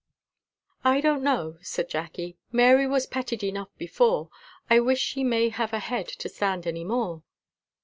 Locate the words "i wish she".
4.67-5.23